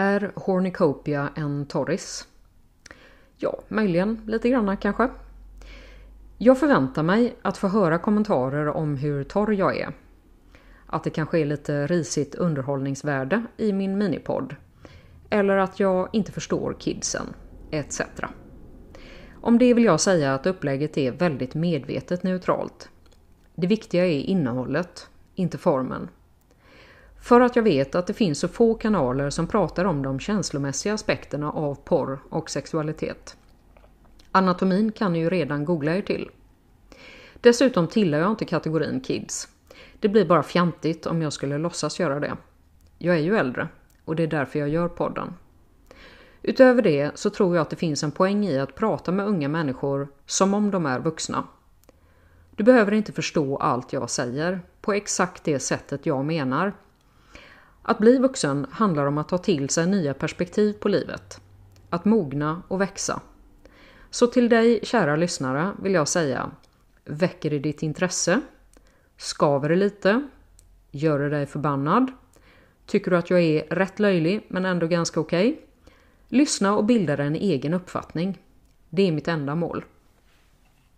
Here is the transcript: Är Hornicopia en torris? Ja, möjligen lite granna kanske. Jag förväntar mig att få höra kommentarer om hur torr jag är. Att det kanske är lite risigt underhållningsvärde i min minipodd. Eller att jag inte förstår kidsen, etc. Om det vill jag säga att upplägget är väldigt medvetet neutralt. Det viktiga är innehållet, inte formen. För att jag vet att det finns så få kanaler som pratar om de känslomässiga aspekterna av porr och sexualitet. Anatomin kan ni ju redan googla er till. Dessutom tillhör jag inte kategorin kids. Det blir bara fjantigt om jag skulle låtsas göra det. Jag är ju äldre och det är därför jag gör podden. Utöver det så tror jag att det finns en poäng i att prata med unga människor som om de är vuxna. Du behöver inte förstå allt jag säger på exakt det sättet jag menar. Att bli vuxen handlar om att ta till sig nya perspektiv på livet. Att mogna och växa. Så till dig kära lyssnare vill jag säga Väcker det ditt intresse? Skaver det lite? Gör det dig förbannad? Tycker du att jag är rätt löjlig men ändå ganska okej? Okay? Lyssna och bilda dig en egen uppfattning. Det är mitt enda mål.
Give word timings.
Är 0.00 0.32
Hornicopia 0.34 1.28
en 1.34 1.66
torris? 1.66 2.28
Ja, 3.36 3.58
möjligen 3.68 4.20
lite 4.26 4.48
granna 4.48 4.76
kanske. 4.76 5.08
Jag 6.38 6.58
förväntar 6.58 7.02
mig 7.02 7.34
att 7.42 7.58
få 7.58 7.68
höra 7.68 7.98
kommentarer 7.98 8.68
om 8.68 8.96
hur 8.96 9.24
torr 9.24 9.52
jag 9.52 9.76
är. 9.76 9.92
Att 10.86 11.04
det 11.04 11.10
kanske 11.10 11.38
är 11.38 11.44
lite 11.44 11.86
risigt 11.86 12.34
underhållningsvärde 12.34 13.44
i 13.56 13.72
min 13.72 13.98
minipodd. 13.98 14.56
Eller 15.30 15.56
att 15.56 15.80
jag 15.80 16.08
inte 16.12 16.32
förstår 16.32 16.76
kidsen, 16.78 17.26
etc. 17.70 18.00
Om 19.40 19.58
det 19.58 19.74
vill 19.74 19.84
jag 19.84 20.00
säga 20.00 20.34
att 20.34 20.46
upplägget 20.46 20.98
är 20.98 21.12
väldigt 21.12 21.54
medvetet 21.54 22.22
neutralt. 22.22 22.88
Det 23.54 23.66
viktiga 23.66 24.06
är 24.06 24.20
innehållet, 24.20 25.08
inte 25.34 25.58
formen. 25.58 26.08
För 27.20 27.40
att 27.40 27.56
jag 27.56 27.62
vet 27.62 27.94
att 27.94 28.06
det 28.06 28.14
finns 28.14 28.38
så 28.38 28.48
få 28.48 28.74
kanaler 28.74 29.30
som 29.30 29.46
pratar 29.46 29.84
om 29.84 30.02
de 30.02 30.20
känslomässiga 30.20 30.94
aspekterna 30.94 31.52
av 31.52 31.74
porr 31.74 32.20
och 32.30 32.50
sexualitet. 32.50 33.36
Anatomin 34.32 34.92
kan 34.92 35.12
ni 35.12 35.18
ju 35.18 35.30
redan 35.30 35.64
googla 35.64 35.96
er 35.96 36.02
till. 36.02 36.30
Dessutom 37.40 37.88
tillhör 37.88 38.20
jag 38.20 38.30
inte 38.30 38.44
kategorin 38.44 39.00
kids. 39.00 39.48
Det 40.00 40.08
blir 40.08 40.24
bara 40.24 40.42
fjantigt 40.42 41.06
om 41.06 41.22
jag 41.22 41.32
skulle 41.32 41.58
låtsas 41.58 42.00
göra 42.00 42.20
det. 42.20 42.36
Jag 42.98 43.16
är 43.16 43.20
ju 43.20 43.36
äldre 43.36 43.68
och 44.04 44.16
det 44.16 44.22
är 44.22 44.26
därför 44.26 44.58
jag 44.58 44.68
gör 44.68 44.88
podden. 44.88 45.34
Utöver 46.42 46.82
det 46.82 47.10
så 47.14 47.30
tror 47.30 47.56
jag 47.56 47.62
att 47.62 47.70
det 47.70 47.76
finns 47.76 48.02
en 48.02 48.10
poäng 48.10 48.46
i 48.46 48.58
att 48.58 48.74
prata 48.74 49.12
med 49.12 49.26
unga 49.26 49.48
människor 49.48 50.08
som 50.26 50.54
om 50.54 50.70
de 50.70 50.86
är 50.86 51.00
vuxna. 51.00 51.44
Du 52.56 52.64
behöver 52.64 52.92
inte 52.92 53.12
förstå 53.12 53.56
allt 53.56 53.92
jag 53.92 54.10
säger 54.10 54.60
på 54.80 54.92
exakt 54.92 55.44
det 55.44 55.58
sättet 55.58 56.06
jag 56.06 56.24
menar. 56.24 56.72
Att 57.82 57.98
bli 57.98 58.18
vuxen 58.18 58.66
handlar 58.70 59.06
om 59.06 59.18
att 59.18 59.28
ta 59.28 59.38
till 59.38 59.68
sig 59.68 59.86
nya 59.86 60.14
perspektiv 60.14 60.72
på 60.72 60.88
livet. 60.88 61.40
Att 61.90 62.04
mogna 62.04 62.62
och 62.68 62.80
växa. 62.80 63.20
Så 64.10 64.26
till 64.26 64.48
dig 64.48 64.80
kära 64.82 65.16
lyssnare 65.16 65.72
vill 65.82 65.94
jag 65.94 66.08
säga 66.08 66.50
Väcker 67.04 67.50
det 67.50 67.58
ditt 67.58 67.82
intresse? 67.82 68.40
Skaver 69.16 69.68
det 69.68 69.76
lite? 69.76 70.28
Gör 70.90 71.18
det 71.18 71.30
dig 71.30 71.46
förbannad? 71.46 72.12
Tycker 72.86 73.10
du 73.10 73.16
att 73.16 73.30
jag 73.30 73.40
är 73.40 73.74
rätt 73.74 73.98
löjlig 73.98 74.46
men 74.48 74.64
ändå 74.64 74.86
ganska 74.86 75.20
okej? 75.20 75.48
Okay? 75.48 75.62
Lyssna 76.28 76.76
och 76.76 76.84
bilda 76.84 77.16
dig 77.16 77.26
en 77.26 77.36
egen 77.36 77.74
uppfattning. 77.74 78.38
Det 78.88 79.08
är 79.08 79.12
mitt 79.12 79.28
enda 79.28 79.54
mål. 79.54 79.84